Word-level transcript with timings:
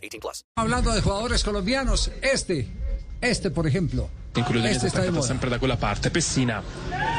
18 0.00 0.20
plus. 0.20 0.44
Hablando 0.56 0.92
de 0.92 1.00
jugadores 1.00 1.44
colombianos, 1.44 2.10
este, 2.22 2.68
este 3.20 3.50
por 3.50 3.66
ejemplo. 3.66 4.08
in 4.36 4.44
quello 4.44 4.64
Este 4.64 4.88
sta 4.88 5.00
attaccato 5.00 5.22
sempre 5.22 5.48
da 5.48 5.58
quella 5.58 5.76
parte 5.76 6.10
Pessina 6.10 6.62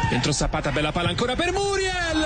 dentro 0.09 0.31
Zapata 0.31 0.72
bella 0.72 0.94
palla 0.94 1.09
ancora 1.09 1.36
per 1.36 1.52
Muriel 1.52 2.25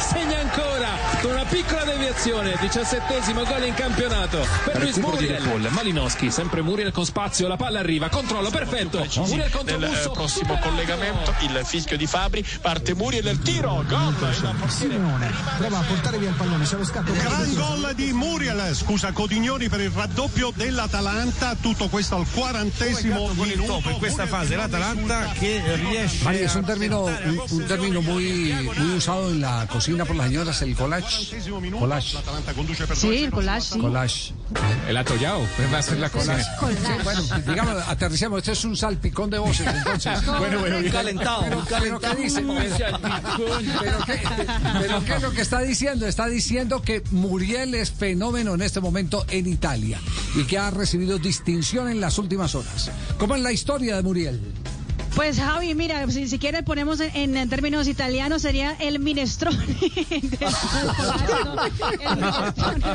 segna 0.00 0.40
ancora 0.40 0.88
con 1.20 1.30
una 1.30 1.41
piccola 1.52 1.84
deviazione 1.84 2.56
diciassettesimo 2.58 3.44
gol 3.44 3.66
in 3.66 3.74
campionato 3.74 4.46
per 4.64 4.80
Luis 4.80 4.96
Muriel 4.96 5.42
Paul. 5.42 5.68
Malinowski 5.70 6.30
sempre 6.30 6.62
Muriel 6.62 6.92
con 6.92 7.04
spazio 7.04 7.46
la 7.46 7.56
palla 7.56 7.80
arriva 7.80 8.08
controllo 8.08 8.48
perfetto 8.48 9.06
Muriel 9.16 9.50
contro 9.50 9.78
Nel 9.78 9.84
eh, 9.84 9.88
Musso 9.90 10.10
prossimo 10.12 10.54
supera. 10.54 10.70
collegamento 10.70 11.34
il 11.40 11.60
fischio 11.64 11.98
di 11.98 12.06
Fabri 12.06 12.42
parte 12.62 12.94
Muriel 12.94 13.26
il 13.26 13.38
tiro 13.40 13.84
gol 13.86 14.14
il 14.18 14.56
portiere 14.58 15.00
prova 15.58 15.78
a 15.78 15.82
portare 15.82 16.18
via 16.18 16.30
il 16.30 16.34
pallone, 16.34 16.64
c'è 16.64 16.76
lo 16.76 16.84
scatto 16.84 17.12
Gran 17.12 17.54
gol 17.54 17.92
di 17.94 18.12
Muriel, 18.12 18.74
scusa 18.74 19.12
Codignoni 19.12 19.68
per 19.68 19.80
il 19.80 19.90
raddoppio 19.90 20.52
dell'Atalanta, 20.54 21.54
tutto 21.60 21.88
questo 21.88 22.16
al 22.16 22.26
quarantesimo 22.32 23.30
minuto. 23.34 23.82
in 23.90 23.98
questa 23.98 24.26
fase 24.26 24.56
l'Atalanta 24.56 25.32
che 25.38 25.62
riesce 25.74 26.24
María, 26.24 26.46
es 26.46 26.54
a 26.54 26.58
un 26.58 26.64
término, 26.64 27.04
un, 27.04 27.42
un 27.50 27.66
término 27.66 28.00
muy, 28.00 28.52
muy 28.76 28.96
usado 28.96 29.30
en 29.30 29.40
la 29.40 29.66
cocina 29.68 30.04
por 30.04 30.16
las 30.16 30.26
señoras, 30.26 30.62
el 30.62 30.74
collage. 30.74 31.41
Quarantesimo 31.42 31.60
minuto, 31.60 31.80
Collage. 31.80 32.14
l'Atalanta 32.14 32.54
conduce 32.54 32.86
per 32.86 32.96
Sí, 32.96 33.06
2-0 33.08 33.24
el 33.24 33.30
collage, 33.30 33.60
sí. 33.74 33.78
Collage. 33.78 34.32
el 34.88 34.96
atollado 34.96 35.40
va 35.72 35.78
a 35.78 35.82
ser 35.82 35.98
la 35.98 36.10
cosa 36.10 36.36
Bueno, 37.02 37.22
digamos, 37.46 37.88
aterricemos, 37.88 38.38
este 38.38 38.52
es 38.52 38.64
un 38.64 38.76
salpicón 38.76 39.30
de 39.30 39.38
voces, 39.38 39.66
entonces. 39.66 40.24
bueno, 40.38 40.60
bueno, 40.60 40.78
bien. 40.78 40.92
calentado, 40.92 41.42
Pero, 41.42 41.64
pero 41.80 42.00
¿qué 42.00 42.14
dice? 42.22 42.42
Pero 42.42 43.98
¿qué, 44.06 44.20
pero 44.80 45.04
¿qué 45.04 45.14
es 45.14 45.22
lo 45.22 45.30
que 45.32 45.40
está 45.42 45.60
diciendo? 45.60 46.06
Está 46.06 46.26
diciendo 46.26 46.82
que 46.82 47.02
Muriel 47.10 47.74
es 47.74 47.90
fenómeno 47.90 48.54
en 48.54 48.62
este 48.62 48.80
momento 48.80 49.24
en 49.28 49.46
Italia 49.46 50.00
y 50.34 50.44
que 50.44 50.58
ha 50.58 50.70
recibido 50.70 51.18
distinción 51.18 51.88
en 51.88 52.00
las 52.00 52.18
últimas 52.18 52.54
horas. 52.54 52.90
¿Cómo 53.18 53.34
es 53.34 53.42
la 53.42 53.52
historia 53.52 53.96
de 53.96 54.02
Muriel? 54.02 54.40
Pues 55.14 55.38
Javi, 55.38 55.74
mira, 55.74 56.10
si, 56.10 56.26
si 56.26 56.38
quieres 56.38 56.62
ponemos 56.62 56.98
en, 57.00 57.48
términos 57.50 57.86
italianos 57.86 58.40
sería 58.42 58.74
el 58.80 58.98
minestrone. 58.98 59.58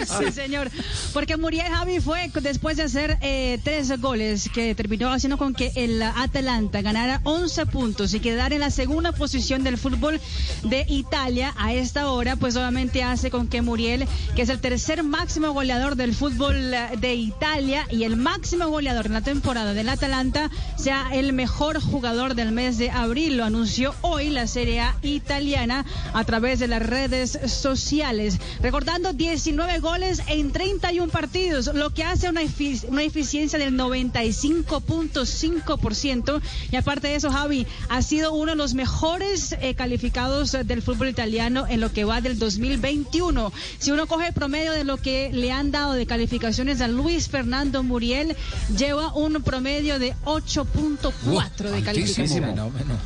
sí, 0.06 0.32
señor. 0.34 0.72
Porque 1.14 1.38
Muriel 1.38 1.68
Javi 1.68 2.00
fue 2.00 2.32
después 2.42 2.78
de 2.78 2.84
hacer 2.84 3.20
eh, 3.22 3.60
tres 3.64 4.02
goles 4.02 4.50
que 4.52 4.74
terminó 4.74 5.12
haciendo 5.12 5.38
con 5.38 5.54
que 5.54 5.72
el 5.76 6.02
Atalanta 6.02 6.82
ganara 6.82 7.22
11 7.24 7.68
puntos 7.68 8.14
y 8.16 8.20
quedara 8.20 8.56
en 8.56 8.62
la 8.62 8.72
segunda 8.72 9.12
posición 9.12 9.64
del 9.64 9.78
fútbol 9.78 10.20
de 10.64 10.86
Italia 10.90 11.54
a 11.58 11.74
esta 11.74 12.10
hora, 12.12 12.36
pues 12.36 12.56
obviamente 12.56 13.04
hace 13.04 13.30
con 13.30 13.48
que 13.48 13.62
Muriel, 13.62 14.08
que 14.36 14.42
es 14.42 14.50
el 14.50 14.60
tercer 14.60 15.04
máximo 15.04 15.52
goleador 15.52 15.96
del 15.96 16.16
fútbol 16.16 16.72
de 16.98 17.16
Italia 17.16 17.86
y 17.92 18.04
el 18.06 18.16
máximo 18.16 18.68
goleador 18.70 19.06
en 19.06 19.14
la 19.14 19.22
temporada 19.22 19.74
del 19.74 19.90
Atalanta, 19.90 20.50
sea 20.78 21.10
el 21.14 21.34
mejor 21.34 21.80
jugador 21.80 22.07
del 22.08 22.54
mes 22.54 22.78
de 22.78 22.90
abril. 22.90 23.36
Lo 23.36 23.44
anunció 23.44 23.94
hoy 24.02 24.30
la 24.30 24.48
Serie 24.48 24.80
A 24.80 24.96
italiana 25.02 25.86
a 26.14 26.24
través 26.24 26.58
de 26.60 26.70
las 26.70 26.82
redes 26.82 27.38
sociales. 27.48 28.38
Recordando 28.62 29.12
19 29.12 29.80
goles 29.80 30.22
en 30.28 30.54
31 30.54 31.12
partidos, 31.12 31.68
lo 31.74 31.90
que 31.90 32.06
hace 32.06 32.30
una, 32.30 32.44
efi- 32.44 32.82
una 32.88 33.04
eficiencia 33.04 33.60
del 33.60 33.76
95.5%. 33.78 36.42
Y 36.72 36.76
aparte 36.78 37.10
de 37.10 37.16
eso, 37.16 37.30
Javi, 37.30 37.68
ha 37.90 38.02
sido 38.02 38.34
uno 38.34 38.52
de 38.52 38.58
los 38.58 38.74
mejores 38.74 39.54
eh, 39.60 39.76
calificados 39.76 40.54
del 40.64 40.82
fútbol 40.82 41.10
italiano 41.10 41.66
en 41.68 41.82
lo 41.82 41.92
que 41.92 42.06
va 42.06 42.22
del 42.22 42.40
2021. 42.40 43.52
Si 43.80 43.92
uno 43.92 44.08
coge 44.08 44.28
el 44.28 44.34
promedio 44.34 44.72
de 44.72 44.86
lo 44.86 44.96
que 44.96 45.30
le 45.34 45.52
han 45.52 45.72
dado 45.72 45.92
de 45.92 46.06
calificaciones 46.06 46.80
a 46.80 46.88
Luis 46.88 47.28
Fernando 47.28 47.84
Muriel, 47.84 48.38
lleva 48.78 49.14
un 49.14 49.34
promedio 49.44 50.00
de 50.00 50.14
8.4 50.24 51.70
de 51.70 51.84
calificación. 51.84 51.97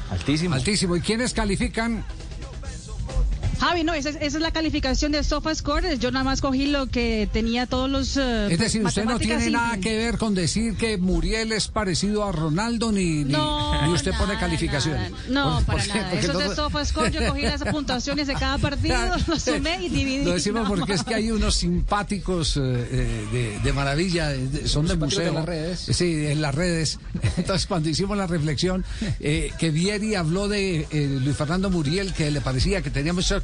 Altísimo. 0.09 0.55
Altísimo. 0.55 0.95
¿Y 0.95 1.01
quiénes 1.01 1.33
califican? 1.33 2.03
Javi, 3.61 3.83
no, 3.83 3.93
esa 3.93 4.09
es, 4.09 4.15
esa 4.15 4.25
es 4.37 4.41
la 4.41 4.49
calificación 4.51 5.11
de 5.11 5.23
SofaScore. 5.23 5.97
Yo 5.99 6.09
nada 6.11 6.23
más 6.25 6.41
cogí 6.41 6.65
lo 6.65 6.87
que 6.87 7.29
tenía 7.31 7.67
todos 7.67 7.87
los. 7.89 8.17
eh, 8.17 8.47
Es 8.51 8.57
decir, 8.57 8.83
usted 8.83 9.05
no 9.05 9.19
tiene 9.19 9.51
nada 9.51 9.77
que 9.77 9.95
ver 9.97 10.17
con 10.17 10.33
decir 10.33 10.75
que 10.75 10.97
Muriel 10.97 11.51
es 11.51 11.67
parecido 11.67 12.23
a 12.23 12.31
Ronaldo 12.31 12.91
ni, 12.91 13.23
ni, 13.23 13.31
No, 13.33 13.85
ni 13.85 13.93
usted 13.93 14.13
pone 14.13 14.29
nada, 14.33 14.39
calificaciones. 14.39 15.11
nada. 15.11 15.23
No, 15.29 15.55
¿Por- 15.57 15.65
para 15.65 15.83
por 15.85 15.95
nada. 15.95 16.13
Eso 16.13 16.41
es 16.41 16.49
de 16.49 16.55
SofaScore. 16.55 17.11
Yo 17.11 17.27
cogí 17.27 17.43
las 17.43 17.63
puntuaciones 17.71 18.25
de 18.25 18.33
cada 18.33 18.57
partido, 18.57 18.97
lo 19.27 19.39
sumé 19.39 19.85
y 19.85 19.89
dividí. 19.89 20.25
Lo 20.25 20.33
decimos 20.33 20.67
porque 20.67 20.93
es 20.93 21.03
que 21.03 21.13
hay 21.13 21.29
unos 21.29 21.53
simpáticos 21.55 22.57
eh, 22.57 22.61
eh, 22.63 23.27
de, 23.31 23.59
de 23.59 23.73
maravilla, 23.73 24.33
eh, 24.33 24.39
de- 24.47 24.67
son 24.67 24.87
de 24.87 24.95
museo. 24.95 25.27
en 25.27 25.35
las 25.35 25.45
redes. 25.45 25.79
Sí, 25.91 26.25
en 26.25 26.41
las 26.41 26.55
redes. 26.55 26.97
Entonces, 27.37 27.67
cuando 27.67 27.89
hicimos 27.89 28.17
la 28.17 28.25
reflexión, 28.25 28.83
eh, 29.19 29.51
que 29.59 29.69
Vieri 29.69 30.15
habló 30.15 30.47
de 30.47 30.87
eh, 30.89 31.19
Luis 31.23 31.37
Fernando 31.37 31.69
Muriel, 31.69 32.11
que 32.13 32.31
le 32.31 32.41
parecía 32.41 32.81
que 32.81 32.89
tenía 32.89 33.13
muchas 33.13 33.43